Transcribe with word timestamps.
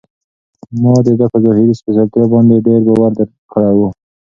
ما 0.81 0.93
د 1.05 1.07
ده 1.19 1.25
په 1.31 1.37
ظاهري 1.45 1.73
سپېڅلتیا 1.79 2.25
باندې 2.33 2.63
ډېر 2.67 2.79
باور 2.87 3.11
کړی 3.51 3.71
و. 3.77 3.79